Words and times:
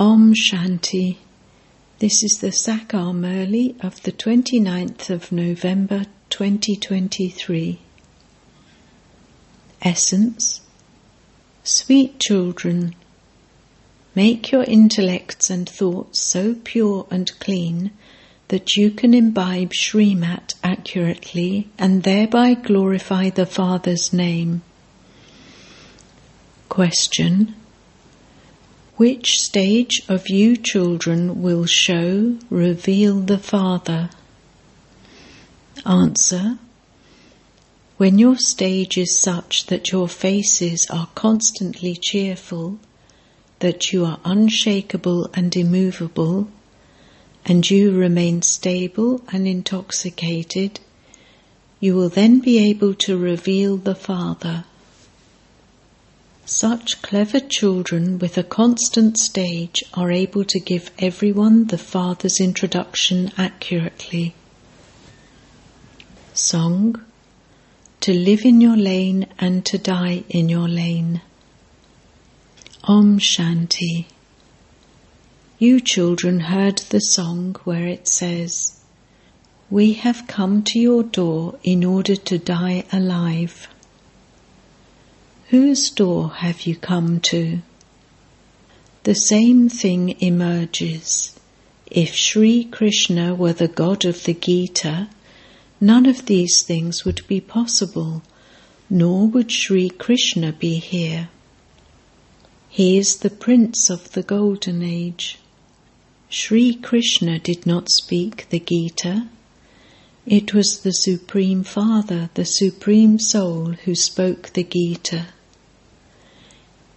Om 0.00 0.32
Shanti. 0.32 1.16
This 1.98 2.22
is 2.22 2.38
the 2.38 2.52
Sakar 2.52 3.12
Murli 3.12 3.74
of 3.82 4.00
the 4.04 4.12
29th 4.12 5.10
of 5.10 5.32
November 5.32 6.04
2023. 6.30 7.80
Essence 9.82 10.60
Sweet 11.64 12.20
children, 12.20 12.94
make 14.14 14.52
your 14.52 14.62
intellects 14.62 15.50
and 15.50 15.68
thoughts 15.68 16.20
so 16.20 16.54
pure 16.54 17.08
and 17.10 17.36
clean 17.40 17.90
that 18.46 18.76
you 18.76 18.92
can 18.92 19.14
imbibe 19.14 19.72
Srimat 19.72 20.54
accurately 20.62 21.70
and 21.76 22.04
thereby 22.04 22.54
glorify 22.54 23.30
the 23.30 23.46
Father's 23.46 24.12
name. 24.12 24.62
Question 26.68 27.56
Which 28.98 29.40
stage 29.40 30.02
of 30.08 30.28
you 30.28 30.56
children 30.56 31.40
will 31.40 31.66
show, 31.66 32.36
reveal 32.50 33.20
the 33.20 33.38
Father? 33.38 34.10
Answer 35.86 36.58
When 37.96 38.18
your 38.18 38.36
stage 38.38 38.98
is 38.98 39.16
such 39.16 39.66
that 39.66 39.92
your 39.92 40.08
faces 40.08 40.88
are 40.90 41.06
constantly 41.14 41.94
cheerful, 41.94 42.80
that 43.60 43.92
you 43.92 44.04
are 44.04 44.18
unshakable 44.24 45.30
and 45.32 45.54
immovable, 45.54 46.48
and 47.44 47.70
you 47.70 47.92
remain 47.92 48.42
stable 48.42 49.22
and 49.28 49.46
intoxicated, 49.46 50.80
you 51.78 51.94
will 51.94 52.08
then 52.08 52.40
be 52.40 52.58
able 52.68 52.94
to 52.94 53.16
reveal 53.16 53.76
the 53.76 53.94
Father. 53.94 54.64
Such 56.50 57.02
clever 57.02 57.40
children 57.40 58.18
with 58.18 58.38
a 58.38 58.42
constant 58.42 59.18
stage 59.18 59.84
are 59.92 60.10
able 60.10 60.46
to 60.46 60.58
give 60.58 60.90
everyone 60.98 61.66
the 61.66 61.76
Father's 61.76 62.40
introduction 62.40 63.30
accurately. 63.36 64.34
Song 66.32 67.04
To 68.00 68.14
live 68.14 68.46
in 68.46 68.62
your 68.62 68.78
lane 68.78 69.26
and 69.38 69.62
to 69.66 69.76
die 69.76 70.24
in 70.30 70.48
your 70.48 70.68
lane. 70.68 71.20
Om 72.82 73.18
Shanti. 73.18 74.06
You 75.58 75.80
children 75.80 76.40
heard 76.40 76.78
the 76.88 77.00
song 77.00 77.56
where 77.64 77.86
it 77.86 78.08
says, 78.08 78.80
We 79.68 79.92
have 79.92 80.26
come 80.26 80.62
to 80.62 80.78
your 80.78 81.02
door 81.02 81.58
in 81.62 81.84
order 81.84 82.16
to 82.16 82.38
die 82.38 82.86
alive. 82.90 83.68
Whose 85.50 85.88
door 85.88 86.28
have 86.28 86.66
you 86.66 86.76
come 86.76 87.20
to? 87.20 87.60
The 89.04 89.14
same 89.14 89.70
thing 89.70 90.14
emerges. 90.20 91.32
If 91.90 92.14
Sri 92.14 92.64
Krishna 92.64 93.34
were 93.34 93.54
the 93.54 93.66
God 93.66 94.04
of 94.04 94.24
the 94.24 94.34
Gita, 94.34 95.08
none 95.80 96.04
of 96.04 96.26
these 96.26 96.62
things 96.62 97.06
would 97.06 97.26
be 97.26 97.40
possible, 97.40 98.20
nor 98.90 99.26
would 99.26 99.50
Sri 99.50 99.88
Krishna 99.88 100.52
be 100.52 100.74
here. 100.74 101.30
He 102.68 102.98
is 102.98 103.16
the 103.16 103.30
Prince 103.30 103.88
of 103.88 104.12
the 104.12 104.22
Golden 104.22 104.82
Age. 104.82 105.38
Sri 106.28 106.74
Krishna 106.74 107.38
did 107.38 107.64
not 107.64 107.90
speak 107.90 108.50
the 108.50 108.60
Gita. 108.60 109.28
It 110.26 110.52
was 110.52 110.80
the 110.80 110.92
Supreme 110.92 111.64
Father, 111.64 112.28
the 112.34 112.44
Supreme 112.44 113.18
Soul, 113.18 113.72
who 113.86 113.94
spoke 113.94 114.52
the 114.52 114.62
Gita. 114.62 115.28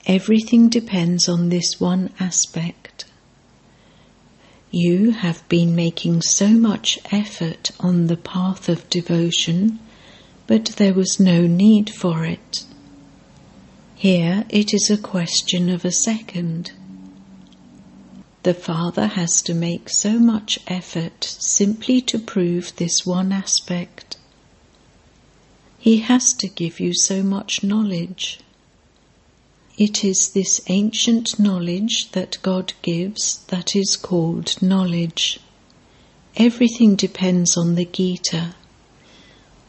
Everything 0.06 0.70
depends 0.70 1.30
on 1.30 1.50
this 1.50 1.80
one 1.80 2.12
aspect. 2.20 3.06
You 4.72 5.12
have 5.12 5.48
been 5.50 5.76
making 5.76 6.22
so 6.22 6.48
much 6.50 6.98
effort 7.12 7.72
on 7.80 8.08
the 8.08 8.18
path 8.18 8.70
of 8.70 8.90
devotion, 8.90 9.80
but 10.48 10.66
there 10.78 10.94
was 10.94 11.20
no 11.20 11.46
need 11.46 11.90
for 11.90 12.26
it. 12.26 12.64
Here 13.96 14.46
it 14.50 14.74
is 14.74 14.90
a 14.90 14.98
question 14.98 15.70
of 15.70 15.86
a 15.86 15.92
second. 15.92 16.72
The 18.44 18.56
Father 18.56 19.06
has 19.08 19.42
to 19.44 19.54
make 19.54 19.88
so 19.90 20.18
much 20.18 20.58
effort 20.66 21.24
simply 21.24 22.02
to 22.02 22.18
prove 22.18 22.76
this 22.78 23.06
one 23.06 23.32
aspect. 23.32 24.18
He 25.78 25.98
has 25.98 26.34
to 26.34 26.48
give 26.48 26.80
you 26.80 26.94
so 26.96 27.22
much 27.22 27.64
knowledge. 27.64 28.40
It 29.78 30.04
is 30.04 30.30
this 30.30 30.62
ancient 30.68 31.40
knowledge 31.40 32.12
that 32.12 32.38
God 32.42 32.74
gives 32.82 33.40
that 33.48 33.76
is 33.76 33.96
called 33.96 34.62
knowledge. 34.62 35.40
Everything 36.36 36.96
depends 36.96 37.56
on 37.58 37.76
the 37.76 37.86
Gita. 37.86 38.56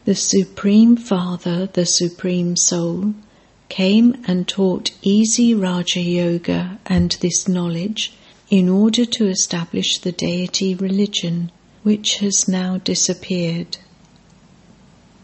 The 0.05 0.15
Supreme 0.15 0.97
Father, 0.97 1.67
the 1.67 1.85
Supreme 1.85 2.55
Soul, 2.55 3.13
came 3.69 4.21
and 4.27 4.47
taught 4.47 4.91
easy 5.01 5.53
Raja 5.53 6.01
Yoga 6.01 6.79
and 6.85 7.11
this 7.21 7.47
knowledge 7.47 8.13
in 8.49 8.69
order 8.69 9.05
to 9.05 9.27
establish 9.27 9.97
the 9.97 10.11
deity 10.11 10.75
religion, 10.75 11.51
which 11.83 12.17
has 12.17 12.47
now 12.47 12.77
disappeared. 12.77 13.77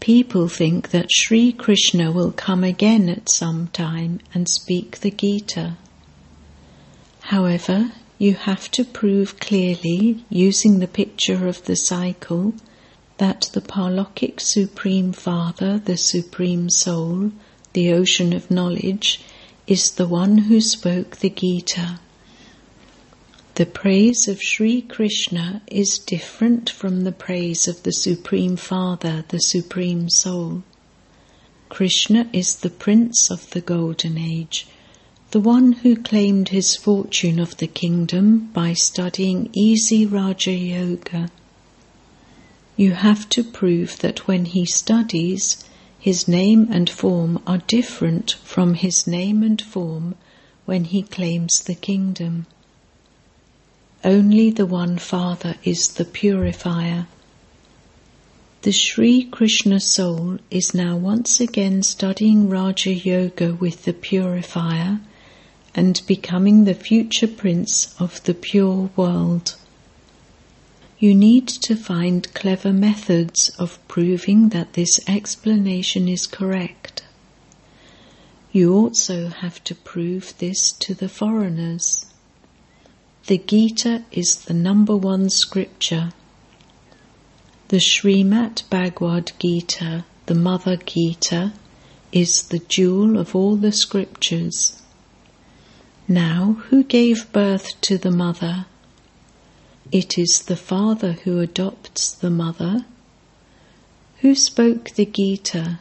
People 0.00 0.48
think 0.48 0.90
that 0.90 1.12
Sri 1.12 1.52
Krishna 1.52 2.10
will 2.10 2.32
come 2.32 2.64
again 2.64 3.10
at 3.10 3.28
some 3.28 3.68
time 3.68 4.20
and 4.32 4.48
speak 4.48 5.00
the 5.00 5.10
Gita. 5.10 5.76
However, 7.20 7.92
you 8.18 8.34
have 8.34 8.70
to 8.72 8.84
prove 8.84 9.38
clearly, 9.38 10.24
using 10.30 10.78
the 10.78 10.86
picture 10.86 11.46
of 11.46 11.64
the 11.64 11.76
cycle, 11.76 12.54
that 13.18 13.50
the 13.52 13.60
Parlokic 13.60 14.40
Supreme 14.40 15.12
Father, 15.12 15.78
the 15.78 15.98
Supreme 15.98 16.70
Soul, 16.70 17.32
the 17.74 17.92
ocean 17.92 18.32
of 18.32 18.50
knowledge, 18.50 19.20
is 19.66 19.92
the 19.92 20.08
one 20.08 20.38
who 20.38 20.60
spoke 20.60 21.16
the 21.16 21.30
Gita. 21.30 22.00
The 23.60 23.66
praise 23.66 24.26
of 24.26 24.40
Sri 24.42 24.80
Krishna 24.80 25.60
is 25.66 25.98
different 25.98 26.70
from 26.70 27.04
the 27.04 27.12
praise 27.12 27.68
of 27.68 27.82
the 27.82 27.92
Supreme 27.92 28.56
Father, 28.56 29.22
the 29.28 29.38
Supreme 29.38 30.08
Soul. 30.08 30.62
Krishna 31.68 32.30
is 32.32 32.54
the 32.54 32.70
Prince 32.70 33.30
of 33.30 33.50
the 33.50 33.60
Golden 33.60 34.16
Age, 34.16 34.66
the 35.32 35.40
one 35.40 35.72
who 35.72 35.94
claimed 35.94 36.48
his 36.48 36.74
fortune 36.74 37.38
of 37.38 37.58
the 37.58 37.66
kingdom 37.66 38.48
by 38.54 38.72
studying 38.72 39.50
easy 39.52 40.06
Raja 40.06 40.52
Yoga. 40.52 41.30
You 42.78 42.92
have 42.92 43.28
to 43.28 43.44
prove 43.44 43.98
that 43.98 44.26
when 44.26 44.46
he 44.46 44.64
studies, 44.64 45.62
his 45.98 46.26
name 46.26 46.66
and 46.70 46.88
form 46.88 47.42
are 47.46 47.58
different 47.58 48.38
from 48.42 48.72
his 48.72 49.06
name 49.06 49.42
and 49.42 49.60
form 49.60 50.14
when 50.64 50.84
he 50.84 51.02
claims 51.02 51.60
the 51.60 51.74
kingdom. 51.74 52.46
Only 54.02 54.50
the 54.50 54.64
one 54.64 54.96
Father 54.96 55.56
is 55.62 55.88
the 55.88 56.06
purifier. 56.06 57.06
The 58.62 58.72
Sri 58.72 59.24
Krishna 59.24 59.78
soul 59.78 60.38
is 60.50 60.72
now 60.72 60.96
once 60.96 61.38
again 61.38 61.82
studying 61.82 62.48
Raja 62.48 62.94
Yoga 62.94 63.52
with 63.52 63.84
the 63.84 63.92
purifier 63.92 65.00
and 65.74 66.00
becoming 66.06 66.64
the 66.64 66.74
future 66.74 67.28
prince 67.28 67.94
of 68.00 68.22
the 68.24 68.32
pure 68.32 68.90
world. 68.96 69.56
You 70.98 71.14
need 71.14 71.48
to 71.48 71.76
find 71.76 72.32
clever 72.32 72.72
methods 72.72 73.50
of 73.58 73.78
proving 73.86 74.48
that 74.48 74.72
this 74.72 74.98
explanation 75.06 76.08
is 76.08 76.26
correct. 76.26 77.02
You 78.50 78.74
also 78.74 79.28
have 79.28 79.62
to 79.64 79.74
prove 79.74 80.32
this 80.38 80.72
to 80.72 80.94
the 80.94 81.08
foreigners. 81.08 82.06
The 83.30 83.38
Gita 83.38 84.02
is 84.10 84.34
the 84.46 84.54
number 84.54 84.96
one 84.96 85.30
scripture. 85.30 86.10
The 87.68 87.78
Srimat 87.78 88.68
Bhagavad 88.68 89.30
Gita, 89.38 90.04
the 90.26 90.34
Mother 90.34 90.76
Gita, 90.76 91.52
is 92.10 92.48
the 92.48 92.58
jewel 92.58 93.16
of 93.16 93.36
all 93.36 93.54
the 93.54 93.70
scriptures. 93.70 94.82
Now, 96.08 96.56
who 96.70 96.82
gave 96.82 97.30
birth 97.30 97.80
to 97.82 97.98
the 97.98 98.10
mother? 98.10 98.66
It 99.92 100.18
is 100.18 100.42
the 100.46 100.56
father 100.56 101.12
who 101.12 101.38
adopts 101.38 102.10
the 102.10 102.30
mother. 102.30 102.84
Who 104.22 104.34
spoke 104.34 104.96
the 104.96 105.06
Gita? 105.06 105.78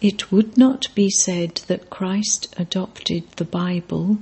It 0.00 0.32
would 0.32 0.56
not 0.56 0.88
be 0.94 1.10
said 1.10 1.56
that 1.66 1.90
Christ 1.90 2.54
adopted 2.56 3.30
the 3.32 3.44
Bible. 3.44 4.16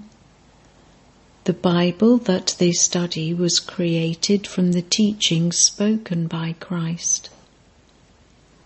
The 1.45 1.53
Bible 1.55 2.19
that 2.19 2.55
they 2.59 2.73
study 2.73 3.33
was 3.33 3.61
created 3.61 4.47
from 4.47 4.73
the 4.73 4.83
teachings 4.83 5.57
spoken 5.59 6.27
by 6.27 6.55
Christ. 6.61 7.31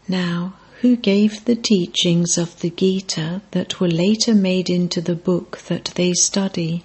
Now, 0.08 0.54
who 0.80 0.96
gave 0.96 1.44
the 1.44 1.54
teachings 1.54 2.36
of 2.36 2.60
the 2.60 2.70
Gita 2.70 3.42
that 3.52 3.80
were 3.80 3.88
later 3.88 4.34
made 4.34 4.68
into 4.68 5.00
the 5.00 5.14
book 5.14 5.58
that 5.68 5.92
they 5.94 6.12
study? 6.12 6.82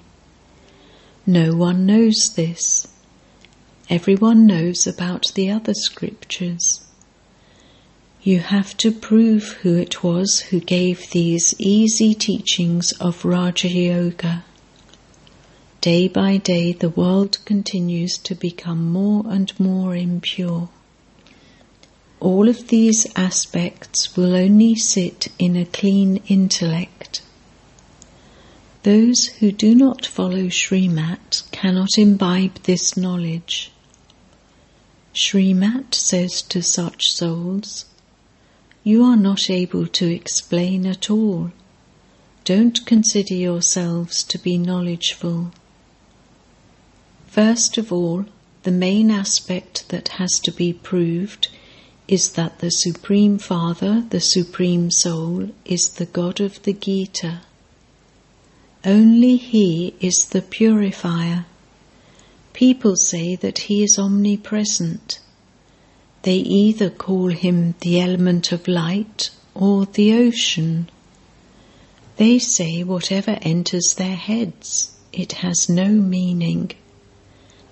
No 1.25 1.55
one 1.55 1.85
knows 1.85 2.33
this. 2.35 2.87
Everyone 3.89 4.45
knows 4.45 4.85
about 4.85 5.25
the 5.33 5.49
other 5.49 5.73
scriptures. 5.73 6.81
You 8.21 8.39
have 8.39 8.77
to 8.77 8.91
prove 8.91 9.53
who 9.63 9.75
it 9.75 10.03
was 10.03 10.39
who 10.39 10.59
gave 10.59 11.09
these 11.09 11.55
easy 11.57 12.13
teachings 12.13 12.91
of 12.93 13.25
Raja 13.25 13.69
Yoga. 13.69 14.45
Day 15.81 16.09
by 16.09 16.35
day, 16.35 16.73
the 16.73 16.89
world 16.89 17.37
continues 17.45 18.17
to 18.17 18.35
become 18.35 18.91
more 18.91 19.23
and 19.29 19.57
more 19.57 19.95
impure. 19.95 20.67
All 22.19 22.49
of 22.49 22.67
these 22.67 23.07
aspects 23.15 24.17
will 24.17 24.35
only 24.35 24.75
sit 24.75 25.29
in 25.39 25.55
a 25.55 25.65
clean 25.65 26.17
intellect. 26.27 27.21
Those 28.83 29.27
who 29.39 29.53
do 29.53 29.73
not 29.73 30.05
follow 30.05 30.49
Srimat 30.49 31.43
cannot 31.51 31.97
imbibe 31.97 32.55
this 32.63 32.97
knowledge. 32.97 33.71
Srimat 35.13 35.95
says 35.95 36.41
to 36.41 36.61
such 36.61 37.09
souls, 37.09 37.85
You 38.83 39.05
are 39.05 39.15
not 39.15 39.49
able 39.49 39.87
to 39.87 40.13
explain 40.13 40.85
at 40.85 41.09
all. 41.09 41.51
Don't 42.43 42.85
consider 42.85 43.35
yourselves 43.35 44.23
to 44.23 44.37
be 44.37 44.57
knowledgeful. 44.57 45.53
First 47.29 47.77
of 47.77 47.93
all, 47.93 48.25
the 48.63 48.71
main 48.71 49.11
aspect 49.11 49.89
that 49.89 50.07
has 50.17 50.39
to 50.39 50.51
be 50.51 50.73
proved 50.73 51.47
is 52.07 52.31
that 52.31 52.57
the 52.57 52.71
Supreme 52.71 53.37
Father, 53.37 54.03
the 54.09 54.19
Supreme 54.19 54.89
Soul, 54.89 55.49
is 55.63 55.89
the 55.89 56.07
God 56.07 56.39
of 56.39 56.61
the 56.63 56.73
Gita. 56.73 57.41
Only 58.83 59.37
He 59.37 59.93
is 59.99 60.25
the 60.25 60.41
purifier. 60.41 61.45
People 62.53 62.95
say 62.95 63.35
that 63.35 63.59
He 63.59 63.83
is 63.83 63.99
omnipresent. 63.99 65.19
They 66.23 66.37
either 66.37 66.89
call 66.89 67.27
Him 67.27 67.75
the 67.81 68.01
element 68.01 68.51
of 68.51 68.67
light 68.67 69.29
or 69.53 69.85
the 69.85 70.15
ocean. 70.15 70.89
They 72.17 72.39
say 72.39 72.83
whatever 72.83 73.37
enters 73.43 73.93
their 73.93 74.15
heads, 74.15 74.97
it 75.13 75.33
has 75.43 75.69
no 75.69 75.89
meaning. 75.89 76.71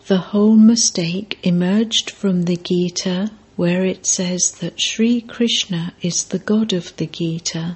The 0.08 0.32
whole 0.32 0.56
mistake 0.56 1.38
emerged 1.44 2.12
from 2.12 2.44
the 2.44 2.56
Gita 2.56 3.30
where 3.58 3.84
it 3.84 4.06
says 4.06 4.52
that 4.62 4.80
Sri 4.80 5.20
Krishna 5.20 5.94
is 6.02 6.24
the 6.24 6.40
God 6.40 6.72
of 6.72 6.96
the 6.96 7.08
Gita. 7.08 7.76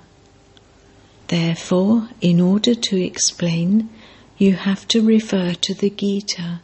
Therefore, 1.27 2.07
in 2.21 2.39
order 2.39 2.73
to 2.73 3.03
explain, 3.03 3.89
you 4.37 4.53
have 4.53 4.87
to 4.89 5.01
refer 5.01 5.55
to 5.55 5.73
the 5.73 5.89
Gita. 5.89 6.61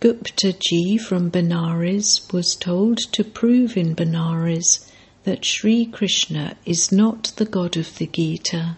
Gupta 0.00 0.52
ji 0.52 0.98
from 0.98 1.30
Benares 1.30 2.30
was 2.30 2.54
told 2.54 2.98
to 3.12 3.24
prove 3.24 3.78
in 3.78 3.94
Benares 3.94 4.86
that 5.22 5.46
Sri 5.46 5.86
Krishna 5.86 6.58
is 6.66 6.92
not 6.92 7.32
the 7.36 7.46
God 7.46 7.78
of 7.78 7.96
the 7.96 8.06
Gita. 8.06 8.76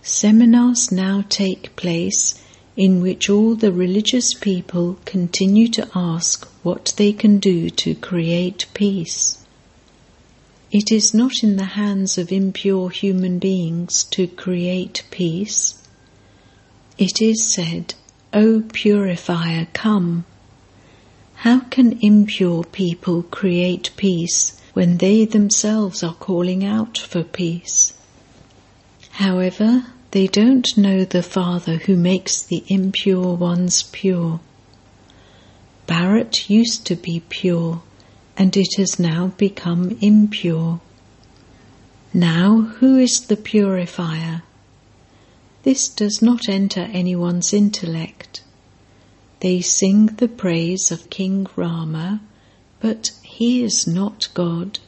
Seminars 0.00 0.92
now 0.92 1.24
take 1.28 1.74
place 1.74 2.40
in 2.78 3.02
which 3.02 3.28
all 3.28 3.56
the 3.56 3.72
religious 3.72 4.32
people 4.34 4.96
continue 5.04 5.66
to 5.66 5.88
ask 5.96 6.46
what 6.62 6.94
they 6.96 7.12
can 7.12 7.40
do 7.40 7.68
to 7.68 7.92
create 7.92 8.66
peace. 8.72 9.44
It 10.70 10.92
is 10.92 11.12
not 11.12 11.42
in 11.42 11.56
the 11.56 11.74
hands 11.74 12.18
of 12.18 12.30
impure 12.30 12.90
human 12.90 13.40
beings 13.40 14.04
to 14.12 14.28
create 14.28 15.02
peace. 15.10 15.82
It 16.98 17.20
is 17.20 17.52
said, 17.52 17.94
O 18.32 18.62
purifier, 18.72 19.66
come. 19.72 20.24
How 21.34 21.60
can 21.70 21.98
impure 22.00 22.62
people 22.62 23.24
create 23.24 23.90
peace 23.96 24.56
when 24.74 24.98
they 24.98 25.24
themselves 25.24 26.04
are 26.04 26.14
calling 26.14 26.64
out 26.64 26.96
for 26.96 27.24
peace? 27.24 27.92
However, 29.10 29.86
they 30.10 30.26
don't 30.26 30.76
know 30.76 31.04
the 31.04 31.22
Father 31.22 31.76
who 31.76 31.94
makes 31.94 32.42
the 32.42 32.64
impure 32.68 33.34
ones 33.34 33.82
pure. 33.92 34.40
Bharat 35.86 36.48
used 36.48 36.86
to 36.86 36.96
be 36.96 37.22
pure, 37.28 37.82
and 38.36 38.56
it 38.56 38.76
has 38.78 38.98
now 38.98 39.28
become 39.36 39.98
impure. 40.00 40.80
Now, 42.14 42.62
who 42.62 42.96
is 42.96 43.26
the 43.26 43.36
purifier? 43.36 44.42
This 45.62 45.88
does 45.88 46.22
not 46.22 46.48
enter 46.48 46.88
anyone's 46.92 47.52
intellect. 47.52 48.42
They 49.40 49.60
sing 49.60 50.06
the 50.06 50.28
praise 50.28 50.90
of 50.90 51.10
King 51.10 51.46
Rama, 51.54 52.22
but 52.80 53.10
he 53.22 53.62
is 53.62 53.86
not 53.86 54.28
God. 54.32 54.78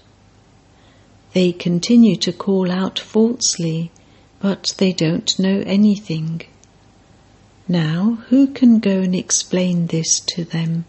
They 1.35 1.53
continue 1.53 2.17
to 2.17 2.33
call 2.33 2.71
out 2.71 2.99
falsely 2.99 3.91
but 4.41 4.75
they 4.79 4.93
don't 4.93 5.39
know 5.39 5.63
anything. 5.67 6.43
Now, 7.69 8.19
who 8.31 8.49
can 8.49 8.81
go 8.81 9.01
and 9.01 9.15
explain 9.15 9.87
this 9.87 10.19
to 10.35 10.45
them? 10.45 10.87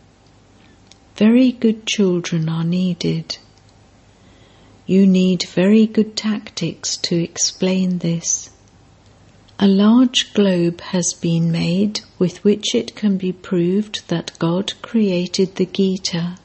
Very 1.16 1.52
good 1.52 1.86
children 1.86 2.50
are 2.50 2.64
needed. 2.64 3.38
You 4.88 5.06
need 5.06 5.44
very 5.44 5.86
good 5.86 6.16
tactics 6.16 6.98
to 6.98 7.22
explain 7.22 8.00
this. 8.00 8.50
A 9.60 9.68
large 9.68 10.34
globe 10.34 10.82
has 10.82 11.14
been 11.14 11.52
made 11.52 12.02
with 12.18 12.44
which 12.44 12.74
it 12.74 12.96
can 12.96 13.18
be 13.18 13.32
proved 13.32 14.08
that 14.08 14.40
God 14.40 14.74
created 14.82 15.56
the 15.56 15.68
Gita. 15.68 16.38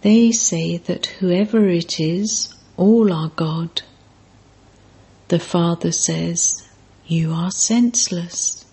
They 0.00 0.32
say 0.32 0.78
that 0.78 1.06
whoever 1.06 1.68
it 1.68 2.00
is, 2.00 2.52
all 2.76 3.12
are 3.12 3.30
God. 3.36 3.82
The 5.30 5.38
Father 5.38 5.92
says, 5.92 6.64
You 7.06 7.32
are 7.32 7.52
senseless. 7.52 8.64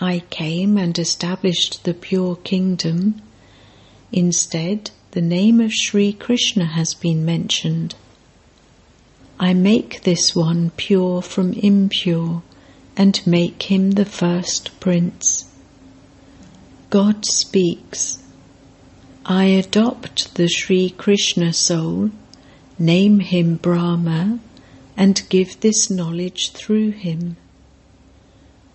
I 0.00 0.24
came 0.28 0.76
and 0.76 0.98
established 0.98 1.84
the 1.84 1.94
pure 1.94 2.34
kingdom. 2.34 3.22
Instead, 4.10 4.90
the 5.12 5.20
name 5.20 5.60
of 5.60 5.72
Sri 5.72 6.12
Krishna 6.12 6.66
has 6.66 6.94
been 6.94 7.24
mentioned. 7.24 7.94
I 9.38 9.54
make 9.54 10.02
this 10.02 10.34
one 10.34 10.70
pure 10.76 11.22
from 11.22 11.52
impure 11.52 12.42
and 12.96 13.24
make 13.24 13.62
him 13.62 13.92
the 13.92 14.04
first 14.04 14.80
prince. 14.80 15.44
God 16.90 17.24
speaks. 17.24 18.18
I 19.24 19.44
adopt 19.44 20.34
the 20.34 20.48
Sri 20.48 20.90
Krishna 20.90 21.52
soul, 21.52 22.10
name 22.80 23.20
him 23.20 23.54
Brahma, 23.54 24.40
and 24.96 25.22
give 25.28 25.60
this 25.60 25.90
knowledge 25.90 26.52
through 26.52 26.90
him. 26.90 27.36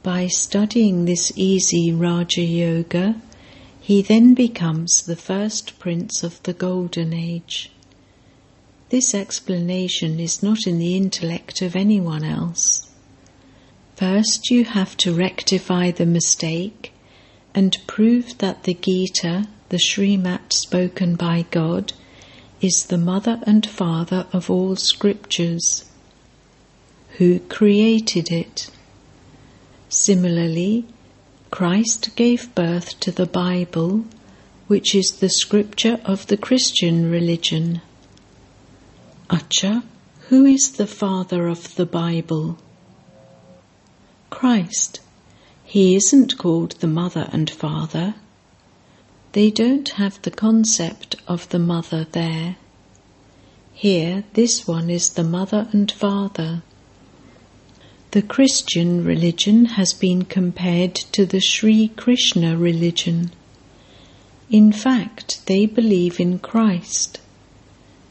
By 0.03 0.27
studying 0.27 1.05
this 1.05 1.31
easy 1.35 1.91
Raja 1.91 2.41
Yoga, 2.41 3.21
he 3.79 4.01
then 4.01 4.33
becomes 4.33 5.03
the 5.03 5.15
first 5.15 5.79
prince 5.79 6.23
of 6.23 6.41
the 6.43 6.53
Golden 6.53 7.13
Age. 7.13 7.71
This 8.89 9.13
explanation 9.13 10.19
is 10.19 10.43
not 10.43 10.65
in 10.65 10.79
the 10.79 10.95
intellect 10.95 11.61
of 11.61 11.75
anyone 11.75 12.23
else. 12.23 12.89
First, 13.95 14.49
you 14.49 14.63
have 14.63 14.95
to 14.97 15.13
rectify 15.13 15.91
the 15.91 16.05
mistake 16.05 16.93
and 17.53 17.77
prove 17.87 18.37
that 18.37 18.63
the 18.63 18.73
Gita, 18.73 19.47
the 19.69 19.79
Srimat 19.79 20.53
spoken 20.53 21.15
by 21.15 21.45
God, 21.51 21.93
is 22.61 22.85
the 22.85 22.97
mother 22.97 23.41
and 23.43 23.65
father 23.65 24.27
of 24.31 24.49
all 24.49 24.75
scriptures 24.75 25.88
who 27.19 27.37
created 27.37 28.31
it. 28.31 28.69
Similarly, 29.89 30.85
Christ 31.51 32.15
gave 32.15 32.55
birth 32.55 32.97
to 33.01 33.11
the 33.11 33.25
Bible, 33.25 34.05
which 34.67 34.95
is 34.95 35.11
the 35.19 35.27
scripture 35.27 35.99
of 36.05 36.27
the 36.27 36.37
Christian 36.37 37.11
religion. 37.11 37.81
Acha, 39.29 39.83
who 40.29 40.45
is 40.45 40.71
the 40.71 40.87
father 40.87 41.47
of 41.47 41.75
the 41.75 41.85
Bible? 41.85 42.57
Christ. 44.29 45.01
He 45.65 45.97
isn't 45.97 46.37
called 46.37 46.71
the 46.79 46.87
mother 46.87 47.27
and 47.33 47.49
father. 47.49 48.15
They 49.33 49.51
don't 49.51 49.89
have 49.89 50.21
the 50.21 50.31
concept 50.31 51.17
of 51.27 51.49
the 51.49 51.59
mother 51.59 52.05
there. 52.09 52.55
Here, 53.73 54.23
this 54.35 54.65
one 54.65 54.89
is 54.89 55.09
the 55.09 55.25
mother 55.25 55.67
and 55.73 55.91
father. 55.91 56.63
The 58.11 58.21
Christian 58.23 59.05
religion 59.05 59.65
has 59.65 59.93
been 59.93 60.23
compared 60.25 60.95
to 60.95 61.27
the 61.27 61.39
Sri 61.39 61.89
Krishna 61.89 62.57
religion. 62.57 63.29
In 64.49 64.71
fact, 64.71 65.45
they 65.45 65.67
believe 65.67 66.19
in 66.19 66.39
Christ. 66.39 67.19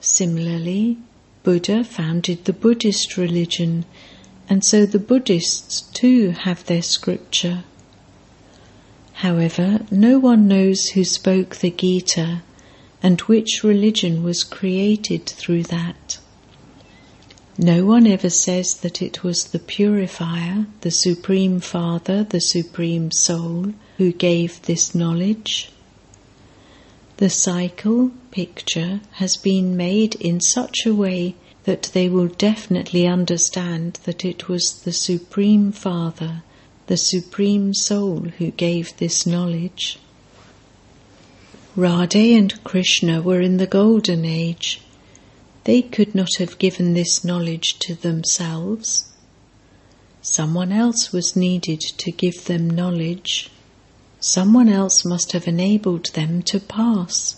Similarly, 0.00 0.98
Buddha 1.42 1.82
founded 1.82 2.44
the 2.44 2.52
Buddhist 2.52 3.16
religion, 3.16 3.86
and 4.48 4.64
so 4.64 4.86
the 4.86 5.00
Buddhists 5.00 5.80
too 5.80 6.30
have 6.30 6.64
their 6.66 6.82
scripture. 6.82 7.64
However, 9.14 9.80
no 9.90 10.20
one 10.20 10.46
knows 10.46 10.90
who 10.90 11.02
spoke 11.02 11.56
the 11.56 11.72
Gita 11.72 12.42
and 13.02 13.20
which 13.22 13.64
religion 13.64 14.22
was 14.22 14.44
created 14.44 15.26
through 15.26 15.64
that. 15.64 16.18
No 17.60 17.84
one 17.84 18.06
ever 18.06 18.30
says 18.30 18.74
that 18.82 19.02
it 19.02 19.24
was 19.24 19.46
the 19.46 19.58
purifier, 19.58 20.66
the 20.82 20.92
Supreme 20.92 21.58
Father, 21.58 22.22
the 22.22 22.40
Supreme 22.40 23.10
Soul, 23.10 23.74
who 23.96 24.12
gave 24.12 24.62
this 24.62 24.94
knowledge. 24.94 25.72
The 27.16 27.28
cycle 27.28 28.12
picture 28.30 29.00
has 29.14 29.36
been 29.36 29.76
made 29.76 30.14
in 30.14 30.40
such 30.40 30.86
a 30.86 30.94
way 30.94 31.34
that 31.64 31.90
they 31.94 32.08
will 32.08 32.28
definitely 32.28 33.08
understand 33.08 33.98
that 34.04 34.24
it 34.24 34.48
was 34.48 34.82
the 34.84 34.92
Supreme 34.92 35.72
Father, 35.72 36.44
the 36.86 36.96
Supreme 36.96 37.74
Soul 37.74 38.28
who 38.38 38.52
gave 38.52 38.96
this 38.98 39.26
knowledge. 39.26 39.98
Radhe 41.76 42.38
and 42.38 42.62
Krishna 42.62 43.20
were 43.20 43.40
in 43.40 43.56
the 43.56 43.66
Golden 43.66 44.24
Age. 44.24 44.80
They 45.68 45.82
could 45.82 46.14
not 46.14 46.36
have 46.38 46.56
given 46.56 46.94
this 46.94 47.22
knowledge 47.22 47.78
to 47.80 47.94
themselves. 47.94 49.04
Someone 50.22 50.72
else 50.72 51.12
was 51.12 51.36
needed 51.36 51.82
to 51.98 52.10
give 52.10 52.46
them 52.46 52.70
knowledge. 52.70 53.50
Someone 54.18 54.70
else 54.70 55.04
must 55.04 55.32
have 55.32 55.46
enabled 55.46 56.06
them 56.14 56.40
to 56.44 56.58
pass. 56.58 57.36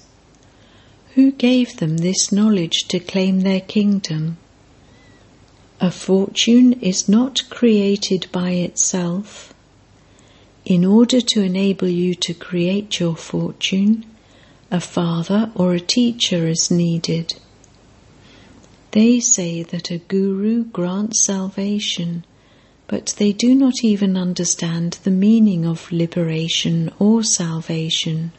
Who 1.17 1.33
gave 1.33 1.79
them 1.79 1.97
this 1.97 2.31
knowledge 2.31 2.85
to 2.91 3.01
claim 3.01 3.41
their 3.41 3.63
kingdom? 3.63 4.39
A 5.81 5.91
fortune 5.91 6.75
is 6.75 7.09
not 7.09 7.51
created 7.51 8.29
by 8.31 8.51
itself. 8.51 9.53
In 10.65 10.85
order 10.85 11.21
to 11.21 11.43
enable 11.43 11.89
you 11.89 12.15
to 12.15 12.33
create 12.33 13.01
your 13.01 13.17
fortune, 13.17 14.07
a 14.71 14.81
father 14.81 15.51
or 15.57 15.75
a 15.75 15.81
teacher 15.81 16.47
is 16.47 16.71
needed. 16.71 17.35
They 18.93 19.21
say 19.21 19.63
that 19.63 19.91
a 19.91 19.99
guru 19.99 20.65
grants 20.65 21.25
salvation, 21.25 22.25
but 22.89 23.15
they 23.19 23.33
do 23.33 23.55
not 23.55 23.85
even 23.85 24.17
understand 24.17 24.99
the 25.05 25.13
meaning 25.13 25.65
of 25.65 25.93
liberation 25.93 26.91
or 26.99 27.23
salvation. 27.23 28.33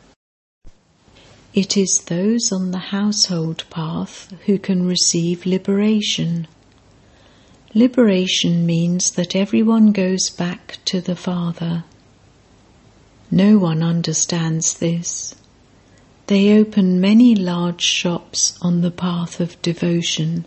It 1.54 1.78
is 1.78 2.02
those 2.02 2.52
on 2.52 2.72
the 2.72 2.92
household 2.92 3.64
path 3.70 4.34
who 4.46 4.60
can 4.60 4.86
receive 4.86 5.46
liberation. 5.46 6.48
Liberation 7.74 8.66
means 8.66 9.12
that 9.12 9.36
everyone 9.36 9.94
goes 9.94 10.30
back 10.30 10.80
to 10.86 11.00
the 11.00 11.16
Father. 11.16 11.86
No 13.30 13.58
one 13.58 13.82
understands 13.82 14.74
this. 14.80 15.36
They 16.32 16.58
open 16.58 17.02
many 17.02 17.36
large 17.36 17.82
shops 17.82 18.58
on 18.62 18.80
the 18.80 18.90
path 18.90 19.42
of 19.42 19.62
devotion. 19.62 20.46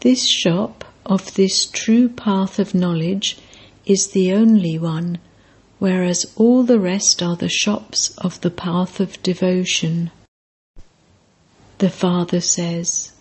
This 0.00 0.28
shop 0.28 0.84
of 1.04 1.34
this 1.34 1.66
true 1.66 2.08
path 2.08 2.58
of 2.58 2.74
knowledge 2.74 3.38
is 3.84 4.08
the 4.08 4.32
only 4.32 4.76
one, 4.76 5.18
whereas 5.78 6.26
all 6.34 6.64
the 6.64 6.80
rest 6.80 7.22
are 7.22 7.36
the 7.36 7.48
shops 7.48 8.10
of 8.18 8.40
the 8.40 8.50
path 8.50 8.98
of 8.98 9.22
devotion. 9.22 10.10
The 11.78 11.90
Father 11.90 12.40
says, 12.40 13.12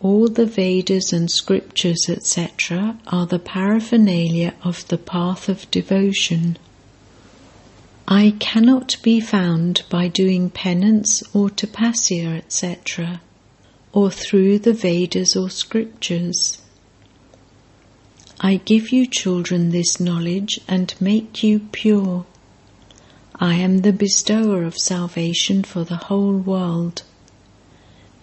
all 0.00 0.28
the 0.28 0.46
Vedas 0.46 1.12
and 1.12 1.28
scriptures, 1.28 2.08
etc., 2.08 2.96
are 3.08 3.26
the 3.26 3.40
paraphernalia 3.40 4.54
of 4.62 4.86
the 4.86 4.98
path 4.98 5.48
of 5.48 5.68
devotion. 5.72 6.58
I 8.08 8.36
cannot 8.38 9.02
be 9.02 9.18
found 9.18 9.82
by 9.90 10.06
doing 10.06 10.48
penance 10.50 11.24
or 11.34 11.50
tapasya, 11.50 12.36
etc., 12.36 13.20
or 13.92 14.12
through 14.12 14.60
the 14.60 14.72
Vedas 14.72 15.34
or 15.34 15.50
scriptures. 15.50 16.62
I 18.38 18.58
give 18.58 18.92
you 18.92 19.06
children 19.06 19.70
this 19.70 19.98
knowledge 19.98 20.60
and 20.68 20.94
make 21.00 21.42
you 21.42 21.58
pure. 21.72 22.26
I 23.40 23.54
am 23.54 23.78
the 23.78 23.92
bestower 23.92 24.62
of 24.62 24.78
salvation 24.78 25.64
for 25.64 25.82
the 25.82 25.96
whole 25.96 26.36
world. 26.36 27.02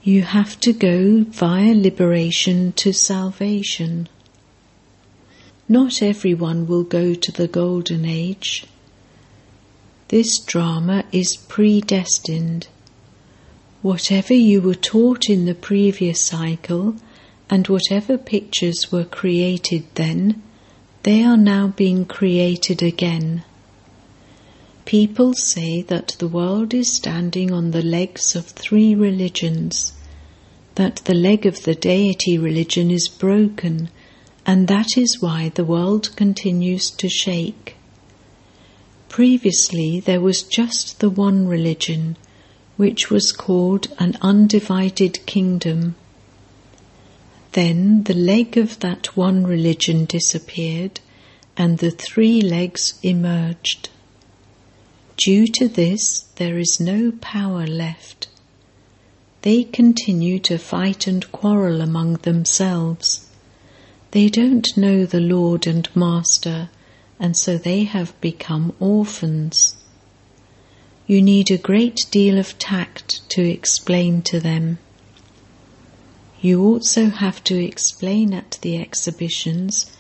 You 0.01 0.21
have 0.21 0.59
to 0.61 0.71
go 0.71 1.23
via 1.23 1.73
liberation 1.73 2.71
to 2.73 2.93
salvation. 2.93 4.07
Not 5.67 6.01
everyone 6.01 6.67
will 6.67 6.83
go 6.83 7.15
to 7.15 7.31
the 7.33 7.49
Golden 7.49 8.05
Age. 8.05 8.65
This 10.13 10.37
drama 10.37 11.05
is 11.11 11.35
predestined. 11.35 12.67
Whatever 13.81 14.35
you 14.35 14.61
were 14.61 14.75
taught 14.75 15.27
in 15.27 15.45
the 15.45 15.55
previous 15.55 16.23
cycle 16.27 16.97
and 17.49 17.67
whatever 17.67 18.19
pictures 18.19 18.91
were 18.91 19.05
created 19.05 19.85
then, 19.95 20.43
they 21.01 21.23
are 21.23 21.35
now 21.35 21.65
being 21.65 22.05
created 22.05 22.83
again. 22.83 23.43
People 24.85 25.33
say 25.33 25.81
that 25.81 26.09
the 26.19 26.27
world 26.27 26.75
is 26.75 26.95
standing 26.95 27.51
on 27.51 27.71
the 27.71 27.81
legs 27.81 28.35
of 28.35 28.45
three 28.45 28.93
religions, 28.93 29.93
that 30.75 30.97
the 31.05 31.15
leg 31.15 31.47
of 31.47 31.63
the 31.63 31.73
deity 31.73 32.37
religion 32.37 32.91
is 32.91 33.07
broken, 33.07 33.89
and 34.45 34.67
that 34.67 34.95
is 34.95 35.23
why 35.23 35.49
the 35.49 35.65
world 35.65 36.15
continues 36.15 36.91
to 36.91 37.09
shake. 37.09 37.72
Previously, 39.13 39.99
there 39.99 40.19
was 40.19 40.41
just 40.41 40.99
the 40.99 41.07
one 41.07 41.47
religion, 41.47 42.17
which 42.77 43.11
was 43.11 43.31
called 43.31 43.89
an 43.99 44.17
undivided 44.23 45.23
kingdom. 45.27 45.93
Then 47.51 48.05
the 48.05 48.15
leg 48.15 48.57
of 48.57 48.79
that 48.79 49.15
one 49.15 49.45
religion 49.45 50.05
disappeared, 50.05 50.99
and 51.55 51.77
the 51.77 51.91
three 51.91 52.41
legs 52.41 52.97
emerged. 53.03 53.89
Due 55.15 55.45
to 55.45 55.67
this, 55.67 56.21
there 56.37 56.57
is 56.57 56.79
no 56.79 57.11
power 57.21 57.67
left. 57.67 58.29
They 59.43 59.63
continue 59.63 60.39
to 60.39 60.57
fight 60.57 61.05
and 61.05 61.31
quarrel 61.31 61.81
among 61.81 62.15
themselves. 62.23 63.29
They 64.09 64.27
don't 64.27 64.75
know 64.75 65.05
the 65.05 65.21
Lord 65.21 65.67
and 65.67 65.87
Master, 65.95 66.71
and 67.19 67.37
so 67.37 67.57
they 67.57 67.83
have 67.83 68.19
become 68.21 68.73
orphans. 68.79 69.75
You 71.05 71.21
need 71.21 71.51
a 71.51 71.57
great 71.57 72.05
deal 72.11 72.37
of 72.37 72.57
tact 72.59 73.27
to 73.29 73.41
explain 73.41 74.21
to 74.23 74.39
them. 74.39 74.79
You 76.41 76.63
also 76.63 77.09
have 77.09 77.43
to 77.45 77.63
explain 77.63 78.33
at 78.33 78.57
the 78.61 78.77
exhibitions 78.77 79.91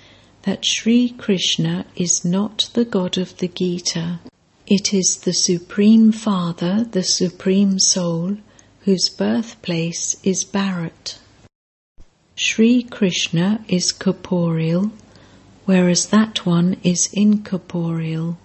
that 0.43 0.65
Sri 0.65 1.09
Krishna 1.09 1.85
is 1.95 2.25
not 2.25 2.69
the 2.73 2.85
God 2.85 3.17
of 3.17 3.37
the 3.37 3.47
Gita. 3.47 4.19
It 4.67 4.93
is 4.93 5.21
the 5.23 5.33
Supreme 5.33 6.11
Father, 6.11 6.83
the 6.83 7.03
Supreme 7.03 7.79
Soul, 7.79 8.37
whose 8.81 9.07
birthplace 9.09 10.17
is 10.23 10.43
Bharat. 10.43 11.17
Sri 12.35 12.83
Krishna 12.83 13.63
is 13.67 13.91
corporeal, 13.91 14.91
whereas 15.65 16.07
that 16.07 16.45
one 16.45 16.77
is 16.83 17.09
incorporeal. 17.13 18.37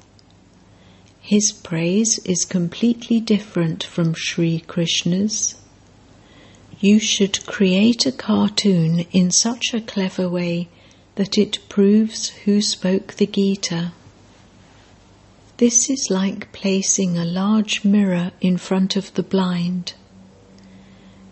His 1.20 1.52
praise 1.52 2.18
is 2.20 2.44
completely 2.44 3.20
different 3.20 3.84
from 3.84 4.14
Sri 4.14 4.60
Krishna's. 4.60 5.56
You 6.80 6.98
should 6.98 7.44
create 7.44 8.06
a 8.06 8.12
cartoon 8.12 9.00
in 9.10 9.30
such 9.30 9.74
a 9.74 9.80
clever 9.80 10.28
way 10.28 10.68
that 11.16 11.36
it 11.36 11.58
proves 11.68 12.28
who 12.44 12.62
spoke 12.62 13.14
the 13.14 13.26
Gita. 13.26 13.92
This 15.56 15.90
is 15.90 16.06
like 16.08 16.52
placing 16.52 17.18
a 17.18 17.24
large 17.24 17.84
mirror 17.84 18.30
in 18.40 18.56
front 18.56 18.94
of 18.94 19.12
the 19.14 19.24
blind. 19.24 19.94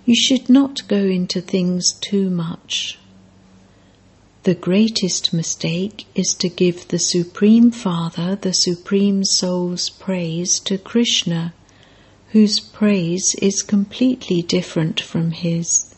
You 0.04 0.16
should 0.16 0.48
not 0.48 0.88
go 0.88 0.98
into 0.98 1.40
things 1.40 1.92
too 1.92 2.28
much. 2.28 2.98
The 4.46 4.54
greatest 4.54 5.32
mistake 5.32 6.06
is 6.14 6.32
to 6.38 6.48
give 6.48 6.86
the 6.86 7.00
Supreme 7.00 7.72
Father, 7.72 8.36
the 8.36 8.52
Supreme 8.52 9.24
Soul's 9.24 9.90
praise 9.90 10.60
to 10.60 10.78
Krishna, 10.78 11.52
whose 12.30 12.60
praise 12.60 13.34
is 13.42 13.60
completely 13.62 14.42
different 14.42 15.00
from 15.00 15.32
his. 15.32 15.92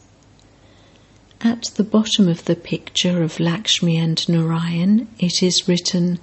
At 1.42 1.64
the 1.76 1.84
bottom 1.84 2.26
of 2.26 2.46
the 2.46 2.56
picture 2.56 3.22
of 3.22 3.38
Lakshmi 3.38 3.98
and 3.98 4.26
Narayan, 4.30 5.08
it 5.18 5.42
is 5.42 5.68
written, 5.68 6.18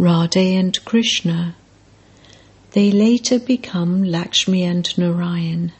Radhe 0.00 0.58
and 0.58 0.84
Krishna. 0.84 1.54
They 2.72 2.90
later 2.90 3.38
become 3.38 4.02
Lakshmi 4.02 4.64
and 4.64 4.98
Narayan. 4.98 5.70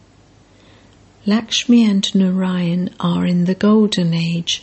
Lakshmi 1.26 1.84
and 1.84 2.14
Narayan 2.14 2.90
are 3.00 3.26
in 3.26 3.46
the 3.46 3.56
Golden 3.56 4.14
Age, 4.14 4.62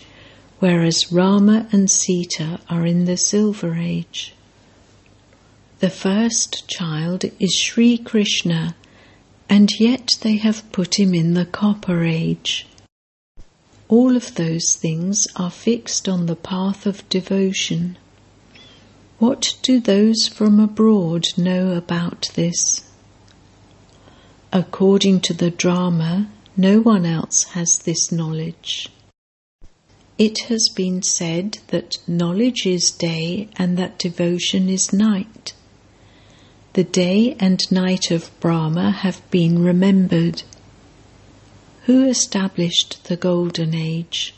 whereas 0.59 1.11
Rama 1.11 1.67
and 1.71 1.89
Sita 1.89 2.59
are 2.69 2.85
in 2.85 3.05
the 3.05 3.17
Silver 3.17 3.75
Age. 3.75 4.33
The 5.79 5.89
first 5.89 6.67
child 6.67 7.23
is 7.39 7.57
Sri 7.57 7.97
Krishna, 7.97 8.75
and 9.49 9.71
yet 9.79 10.17
they 10.21 10.35
have 10.35 10.69
put 10.71 10.99
him 10.99 11.13
in 11.13 11.33
the 11.33 11.45
Copper 11.45 12.03
Age. 12.03 12.67
All 13.87 14.15
of 14.15 14.35
those 14.35 14.75
things 14.75 15.27
are 15.35 15.49
fixed 15.49 16.09
on 16.09 16.25
the 16.25 16.35
path 16.35 16.85
of 16.85 17.07
devotion. 17.09 17.97
What 19.17 19.57
do 19.63 19.79
those 19.79 20.27
from 20.27 20.59
abroad 20.59 21.27
know 21.37 21.71
about 21.71 22.29
this? 22.35 22.83
According 24.51 25.21
to 25.21 25.33
the 25.33 25.49
drama, 25.49 26.27
no 26.57 26.81
one 26.81 27.05
else 27.05 27.43
has 27.55 27.79
this 27.79 28.11
knowledge. 28.11 28.89
It 30.19 30.39
has 30.49 30.67
been 30.75 31.01
said 31.01 31.59
that 31.67 31.97
knowledge 32.05 32.65
is 32.65 32.91
day 32.91 33.47
and 33.55 33.77
that 33.77 33.97
devotion 33.97 34.67
is 34.67 34.91
night. 34.91 35.53
The 36.73 36.83
day 36.83 37.37
and 37.39 37.59
night 37.71 38.11
of 38.11 38.29
Brahma 38.41 38.91
have 38.91 39.21
been 39.31 39.63
remembered. 39.63 40.43
Who 41.85 42.03
established 42.03 43.05
the 43.05 43.15
Golden 43.15 43.73
Age? 43.73 44.33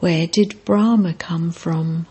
Where 0.00 0.26
did 0.26 0.64
Brahma 0.64 1.14
come 1.14 1.52
from? 1.52 2.08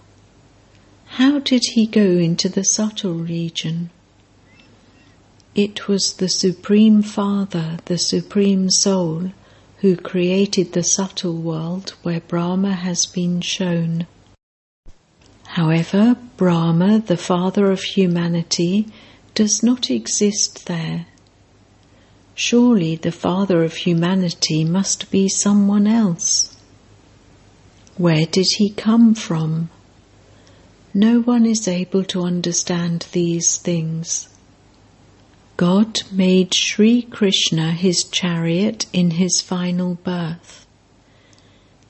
How 1.19 1.39
did 1.39 1.63
he 1.73 1.85
go 1.85 2.17
into 2.17 2.47
the 2.47 2.63
subtle 2.63 3.15
region? 3.15 3.89
It 5.53 5.89
was 5.89 6.13
the 6.13 6.29
Supreme 6.29 7.01
Father, 7.01 7.79
the 7.85 7.97
Supreme 7.97 8.69
Soul, 8.69 9.31
who 9.83 9.97
created 9.97 10.71
the 10.71 10.81
subtle 10.81 11.35
world 11.35 11.89
where 12.03 12.21
Brahma 12.21 12.71
has 12.71 13.05
been 13.05 13.41
shown. 13.41 14.07
However, 15.45 16.15
Brahma, 16.37 16.99
the 16.99 17.17
father 17.17 17.69
of 17.69 17.81
humanity, 17.81 18.87
does 19.35 19.61
not 19.61 19.91
exist 19.91 20.67
there. 20.67 21.05
Surely 22.33 22.95
the 22.95 23.11
father 23.11 23.61
of 23.61 23.75
humanity 23.75 24.63
must 24.63 25.11
be 25.11 25.27
someone 25.27 25.85
else. 25.85 26.55
Where 27.97 28.25
did 28.25 28.47
he 28.57 28.69
come 28.69 29.13
from? 29.13 29.69
No 30.93 31.19
one 31.19 31.45
is 31.45 31.67
able 31.67 32.05
to 32.05 32.21
understand 32.23 33.05
these 33.11 33.57
things. 33.57 34.29
God 35.55 36.01
made 36.11 36.53
Sri 36.53 37.03
Krishna 37.03 37.71
his 37.71 38.03
chariot 38.03 38.87
in 38.91 39.11
his 39.11 39.39
final 39.39 39.95
birth. 39.95 40.65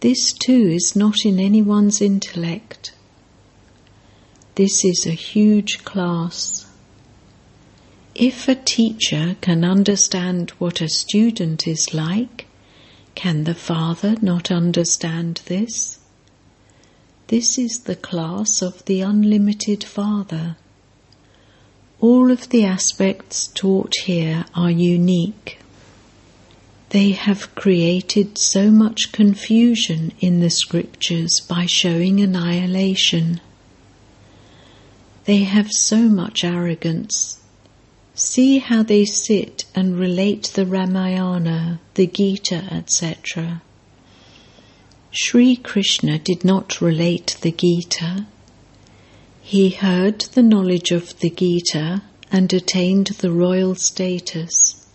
This 0.02 0.34
too 0.34 0.68
is 0.68 0.98
not 0.98 1.24
in 1.24 1.40
anyone's 1.40 2.02
intellect. 2.02 2.92
This 4.56 4.84
is 4.84 5.06
a 5.06 5.12
huge 5.12 5.86
class. 5.86 6.66
If 8.14 8.48
a 8.50 8.56
teacher 8.56 9.38
can 9.40 9.64
understand 9.64 10.52
what 10.60 10.82
a 10.82 10.90
student 10.90 11.66
is 11.66 11.94
like, 11.94 12.48
can 13.16 13.46
the 13.46 13.56
father 13.56 14.18
not 14.22 14.52
understand 14.52 15.42
this? 15.46 16.00
This 17.28 17.58
is 17.58 17.84
the 17.86 17.96
class 17.96 18.62
of 18.62 18.84
the 18.86 19.02
unlimited 19.02 19.84
father. 19.84 20.58
All 22.04 22.32
of 22.32 22.50
the 22.50 22.66
aspects 22.66 23.48
taught 23.48 23.94
here 24.04 24.44
are 24.54 24.70
unique. 24.70 25.60
They 26.90 27.12
have 27.12 27.56
created 27.56 28.38
so 28.38 28.70
much 28.70 29.14
confusion 29.14 30.12
in 30.20 30.42
the 30.42 30.50
scriptures 30.50 31.40
by 31.40 31.66
showing 31.66 32.20
annihilation. 32.20 33.40
They 35.24 35.44
have 35.44 35.72
so 35.72 36.10
much 36.10 36.44
arrogance 36.44 37.40
See 38.16 38.60
how 38.60 38.84
they 38.84 39.06
sit 39.06 39.66
and 39.74 39.98
relate 39.98 40.52
the 40.54 40.68
Ramayana, 40.68 41.80
the 41.96 42.06
Gita, 42.06 42.68
etc. 42.70 43.64
Sri 45.10 45.56
Krishna 45.56 46.20
did 46.20 46.44
not 46.44 46.80
relate 46.80 47.38
the 47.42 47.52
Gita. 47.52 48.28
He 49.46 49.72
heard 49.72 50.22
the 50.22 50.42
knowledge 50.42 50.92
of 50.92 51.20
the 51.20 51.30
Gita 51.30 52.02
and 52.32 52.52
attained 52.54 53.08
the 53.08 53.30
royal 53.30 53.76
status. 53.76 54.88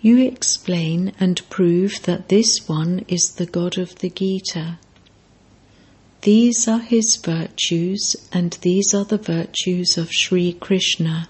You 0.00 0.18
explain 0.18 1.12
and 1.18 1.50
prove 1.50 2.02
that 2.04 2.28
this 2.28 2.68
one 2.68 3.04
is 3.08 3.34
the 3.34 3.44
God 3.44 3.78
of 3.78 3.96
the 3.96 4.10
Gita. 4.10 4.78
These 6.22 6.68
are 6.68 6.78
his 6.78 7.16
virtues, 7.16 8.14
and 8.32 8.52
these 8.62 8.94
are 8.94 9.04
the 9.04 9.18
virtues 9.18 9.98
of 9.98 10.12
Sri 10.12 10.52
Krishna. 10.52 11.28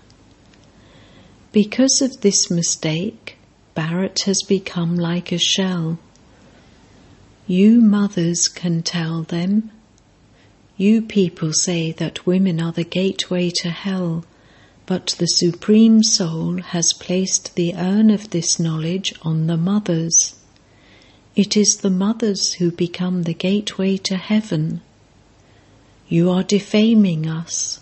Because 1.50 2.02
of 2.02 2.20
this 2.20 2.50
mistake, 2.50 3.38
Bharat 3.74 4.24
has 4.24 4.42
become 4.42 4.96
like 4.96 5.32
a 5.32 5.38
shell. 5.38 5.98
You 7.46 7.80
mothers 7.80 8.48
can 8.48 8.82
tell 8.82 9.22
them. 9.22 9.70
You 10.78 11.00
people 11.00 11.54
say 11.54 11.92
that 11.92 12.26
women 12.26 12.60
are 12.60 12.72
the 12.72 12.84
gateway 12.84 13.50
to 13.62 13.70
hell, 13.70 14.26
but 14.84 15.14
the 15.18 15.26
Supreme 15.26 16.02
Soul 16.02 16.60
has 16.60 16.92
placed 16.92 17.54
the 17.54 17.74
urn 17.74 18.10
of 18.10 18.28
this 18.28 18.60
knowledge 18.60 19.14
on 19.22 19.46
the 19.46 19.56
mothers. 19.56 20.34
It 21.34 21.56
is 21.56 21.78
the 21.78 21.90
mothers 21.90 22.54
who 22.54 22.70
become 22.70 23.22
the 23.22 23.32
gateway 23.32 23.96
to 23.98 24.16
heaven. 24.16 24.82
You 26.08 26.30
are 26.30 26.42
defaming 26.42 27.26
us. 27.26 27.80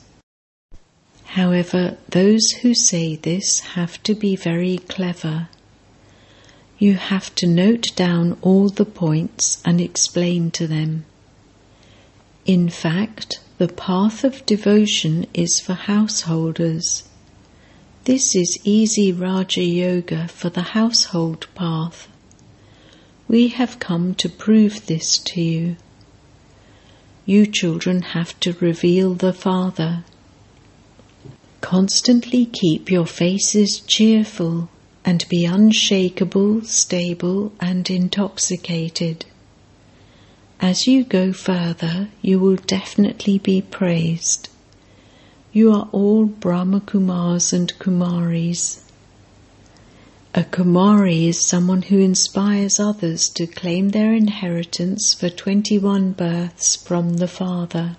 However, 1.24 1.98
those 2.08 2.48
who 2.62 2.74
say 2.74 3.16
this 3.16 3.58
have 3.74 4.00
to 4.04 4.14
be 4.14 4.36
very 4.36 4.78
clever. 4.78 5.48
You 6.78 6.94
have 6.94 7.34
to 7.36 7.48
note 7.48 7.90
down 7.96 8.38
all 8.40 8.68
the 8.68 8.84
points 8.84 9.60
and 9.64 9.80
explain 9.80 10.52
to 10.52 10.68
them. 10.68 11.06
In 12.46 12.68
fact, 12.68 13.40
the 13.56 13.68
path 13.68 14.22
of 14.22 14.44
devotion 14.44 15.26
is 15.32 15.60
for 15.60 15.72
householders. 15.72 17.04
This 18.04 18.36
is 18.36 18.58
easy 18.64 19.12
Raja 19.12 19.62
Yoga 19.62 20.28
for 20.28 20.50
the 20.50 20.74
household 20.76 21.46
path. 21.54 22.06
We 23.28 23.48
have 23.48 23.78
come 23.78 24.14
to 24.16 24.28
prove 24.28 24.84
this 24.84 25.16
to 25.16 25.40
you. 25.40 25.76
You 27.24 27.46
children 27.46 28.02
have 28.02 28.38
to 28.40 28.52
reveal 28.60 29.14
the 29.14 29.32
Father. 29.32 30.04
Constantly 31.62 32.44
keep 32.44 32.90
your 32.90 33.06
faces 33.06 33.80
cheerful 33.80 34.68
and 35.02 35.26
be 35.30 35.46
unshakable, 35.46 36.60
stable, 36.64 37.54
and 37.58 37.88
intoxicated. 37.88 39.24
As 40.60 40.86
you 40.86 41.04
go 41.04 41.32
further, 41.32 42.08
you 42.22 42.38
will 42.38 42.56
definitely 42.56 43.38
be 43.38 43.60
praised. 43.60 44.48
You 45.52 45.72
are 45.72 45.88
all 45.92 46.24
Brahma 46.24 46.80
Kumars 46.80 47.52
and 47.52 47.72
Kumaris. 47.78 48.80
A 50.34 50.42
Kumari 50.42 51.28
is 51.28 51.46
someone 51.46 51.82
who 51.82 51.98
inspires 51.98 52.80
others 52.80 53.28
to 53.30 53.46
claim 53.46 53.90
their 53.90 54.12
inheritance 54.12 55.14
for 55.14 55.28
21 55.28 56.12
births 56.12 56.74
from 56.74 57.18
the 57.18 57.28
Father. 57.28 57.96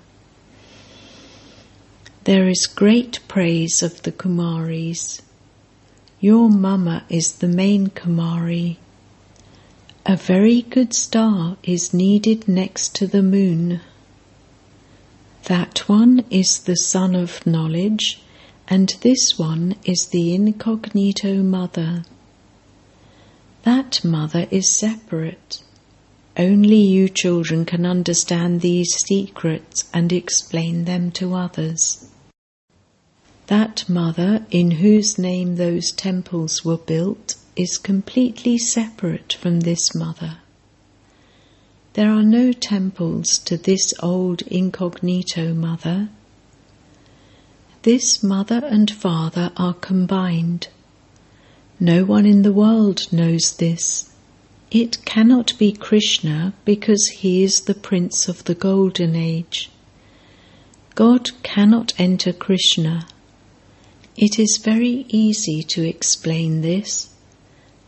There 2.25 2.49
is 2.49 2.65
great 2.65 3.19
praise 3.29 3.81
of 3.81 4.01
the 4.03 4.11
Kumaris. 4.11 5.21
Your 6.19 6.49
mama 6.49 7.05
is 7.07 7.35
the 7.35 7.47
main 7.47 7.87
Kumari. 7.87 8.77
A 10.07 10.15
very 10.15 10.61
good 10.61 10.93
star 10.93 11.57
is 11.63 11.91
needed 11.91 12.47
next 12.47 12.93
to 12.97 13.07
the 13.07 13.23
moon. 13.23 13.81
That 15.45 15.89
one 15.89 16.23
is 16.29 16.59
the 16.59 16.75
sun 16.75 17.15
of 17.15 17.43
knowledge, 17.47 18.21
and 18.67 18.89
this 19.01 19.39
one 19.39 19.73
is 19.83 20.09
the 20.11 20.35
incognito 20.35 21.41
mother. 21.41 22.03
That 23.63 24.05
mother 24.05 24.47
is 24.51 24.69
separate. 24.69 25.63
Only 26.37 26.81
you 26.81 27.09
children 27.09 27.65
can 27.65 27.83
understand 27.83 28.61
these 28.61 28.93
secrets 28.93 29.89
and 29.91 30.13
explain 30.13 30.85
them 30.85 31.09
to 31.13 31.33
others. 31.33 32.07
That 33.47 33.89
mother 33.89 34.45
in 34.51 34.69
whose 34.69 35.17
name 35.17 35.55
those 35.55 35.91
temples 35.91 36.63
were 36.63 36.77
built 36.77 37.37
is 37.55 37.77
completely 37.77 38.57
separate 38.57 39.33
from 39.33 39.61
this 39.61 39.95
mother. 39.95 40.37
There 41.93 42.11
are 42.11 42.23
no 42.23 42.51
temples 42.51 43.37
to 43.39 43.55
this 43.55 43.93
old 44.01 44.41
incognito 44.43 45.53
mother. 45.53 46.09
This 47.83 48.21
mother 48.21 48.61
and 48.65 48.91
father 48.91 49.51
are 49.55 49.73
combined. 49.73 50.67
No 51.79 52.03
one 52.03 52.25
in 52.25 52.41
the 52.41 52.51
world 52.51 53.13
knows 53.13 53.55
this. 53.57 54.09
It 54.71 55.05
cannot 55.05 55.57
be 55.57 55.71
Krishna 55.71 56.53
because 56.65 57.07
he 57.07 57.43
is 57.43 57.61
the 57.61 57.73
prince 57.73 58.27
of 58.27 58.43
the 58.43 58.55
golden 58.55 59.15
age. 59.15 59.69
God 60.95 61.31
cannot 61.43 61.93
enter 61.97 62.33
Krishna. 62.33 63.07
It 64.17 64.39
is 64.39 64.57
very 64.57 65.05
easy 65.07 65.63
to 65.63 65.87
explain 65.87 66.61
this. 66.61 67.09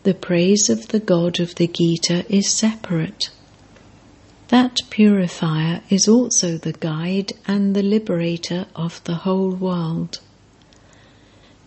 The 0.08 0.14
praise 0.14 0.70
of 0.70 0.88
the 0.88 1.02
God 1.02 1.38
of 1.42 1.56
the 1.56 1.68
Gita 1.68 2.26
is 2.34 2.50
separate. 2.50 3.30
That 4.48 4.78
purifier 4.90 5.82
is 5.90 6.08
also 6.08 6.58
the 6.58 6.72
guide 6.72 7.34
and 7.46 7.76
the 7.76 7.84
liberator 7.84 8.68
of 8.74 9.04
the 9.04 9.16
whole 9.16 9.50
world. 9.50 10.22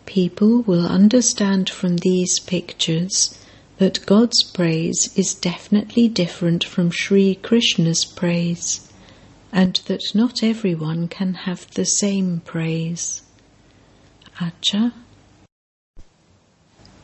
People 0.06 0.62
will 0.62 0.86
understand 0.86 1.68
from 1.68 1.98
these 1.98 2.40
pictures 2.40 3.38
that 3.76 4.06
God's 4.06 4.42
praise 4.42 5.12
is 5.14 5.34
definitely 5.34 6.08
different 6.08 6.64
from 6.64 6.90
Sri 6.90 7.34
Krishna's 7.34 8.06
praise, 8.06 8.90
and 9.52 9.82
that 9.84 10.14
not 10.14 10.42
everyone 10.42 11.08
can 11.08 11.34
have 11.44 11.70
the 11.74 11.84
same 11.84 12.40
praise. 12.46 13.20
Acha. 14.38 14.94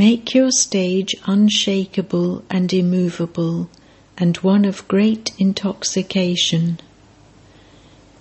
Make 0.00 0.34
your 0.34 0.50
stage 0.50 1.14
unshakable 1.26 2.42
and 2.48 2.72
immovable, 2.72 3.68
and 4.16 4.34
one 4.38 4.64
of 4.64 4.88
great 4.88 5.32
intoxication. 5.38 6.80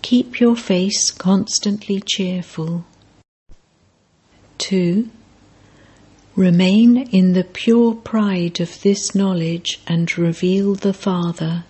Keep 0.02 0.42
your 0.42 0.58
face 0.58 1.10
constantly 1.10 2.02
cheerful. 2.06 2.84
2. 4.58 5.08
Remain 6.36 6.98
in 6.98 7.32
the 7.32 7.46
pure 7.46 7.96
pride 7.96 8.60
of 8.60 8.82
this 8.82 9.16
knowledge 9.16 9.80
and 9.88 10.18
reveal 10.18 10.76
the 10.76 10.92
Father. 10.92 11.64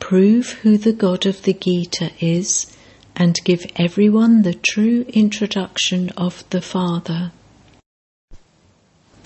Prove 0.00 0.52
who 0.62 0.78
the 0.78 0.94
God 0.94 1.26
of 1.26 1.42
the 1.42 1.52
Gita 1.52 2.10
is 2.20 2.74
and 3.14 3.38
give 3.44 3.70
everyone 3.76 4.44
the 4.44 4.54
true 4.54 5.04
introduction 5.10 6.08
of 6.16 6.42
the 6.48 6.62
Father. 6.62 7.32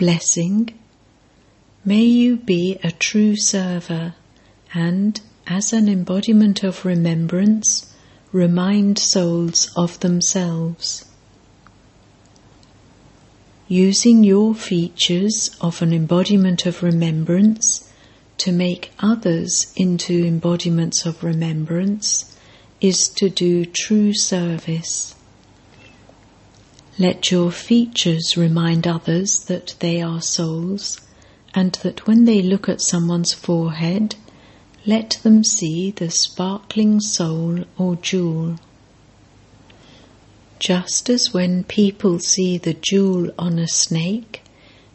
Blessing. 0.01 0.71
May 1.85 2.05
you 2.05 2.39
be 2.39 2.79
a 2.83 2.91
true 2.91 3.37
server 3.37 4.15
and 4.73 5.21
as 5.47 5.75
an 5.75 5.91
embodiment 5.91 6.63
of 6.63 6.87
remembrance, 6.87 7.95
remind 8.33 8.99
souls 8.99 9.71
of 9.77 10.01
themselves. 10.01 11.05
Using 13.69 14.25
your 14.25 14.55
features 14.55 15.55
of 15.61 15.83
an 15.83 15.93
embodiment 15.93 16.65
of 16.65 16.83
remembrance 16.83 17.87
to 18.39 18.53
make 18.53 18.93
others 19.01 19.71
into 19.77 20.25
embodiments 20.25 21.05
of 21.05 21.23
remembrance 21.23 22.35
is 22.81 23.07
to 23.17 23.29
do 23.29 23.67
true 23.67 24.15
service. 24.15 25.15
Let 27.01 27.31
your 27.31 27.51
features 27.51 28.37
remind 28.37 28.87
others 28.87 29.45
that 29.45 29.75
they 29.79 30.03
are 30.03 30.21
souls 30.21 31.01
and 31.55 31.73
that 31.77 32.07
when 32.07 32.27
they 32.27 32.43
look 32.43 32.69
at 32.69 32.83
someone's 32.83 33.33
forehead, 33.33 34.17
let 34.85 35.19
them 35.23 35.43
see 35.43 35.93
the 35.93 36.11
sparkling 36.11 37.01
soul 37.01 37.65
or 37.79 37.97
jewel. 37.97 38.57
Just 40.59 41.09
as 41.09 41.33
when 41.33 41.65
people 41.65 42.19
see 42.19 42.59
the 42.59 42.75
jewel 42.75 43.31
on 43.39 43.59
a 43.59 43.67
snake, 43.67 44.43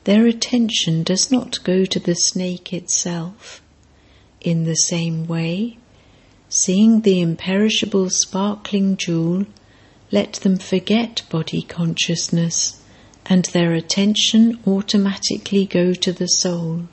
their 0.04 0.28
attention 0.28 1.02
does 1.02 1.32
not 1.32 1.64
go 1.64 1.86
to 1.86 2.00
the 2.00 2.14
snake 2.14 2.72
itself. 2.72 3.64
In 4.42 4.66
the 4.66 4.76
same 4.76 5.26
way, 5.26 5.80
seeing 6.50 7.02
the 7.02 7.20
imperishable 7.20 8.12
sparkling 8.12 8.96
jewel, 8.96 9.48
let 10.16 10.36
them 10.36 10.58
forget 10.58 11.22
body 11.30 11.62
consciousness 11.62 12.82
and 13.26 13.44
their 13.46 13.74
attention 13.74 14.58
automatically 14.66 15.66
go 15.66 15.94
to 15.94 16.14
the 16.14 16.28
soul. 16.28 16.88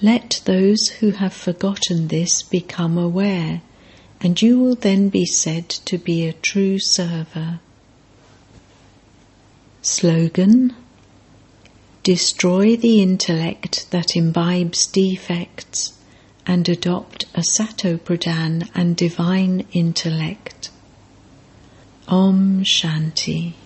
Let 0.00 0.40
those 0.46 0.88
who 1.00 1.10
have 1.10 1.34
forgotten 1.34 2.08
this 2.08 2.42
become 2.42 2.96
aware, 2.96 3.60
and 4.22 4.40
you 4.40 4.58
will 4.58 4.74
then 4.74 5.10
be 5.10 5.26
said 5.26 5.68
to 5.68 5.98
be 5.98 6.26
a 6.26 6.32
true 6.32 6.78
server. 6.78 7.60
Slogan 9.82 10.74
Destroy 12.02 12.76
the 12.76 13.02
intellect 13.02 13.90
that 13.90 14.16
imbibes 14.16 14.86
defects 14.86 15.92
and 16.46 16.66
adopt 16.70 17.26
a 17.34 17.42
Sato 17.42 17.98
Pradhan 17.98 18.70
and 18.74 18.96
divine 18.96 19.66
intellect. 19.72 20.70
Om 22.08 22.62
Shanti. 22.62 23.65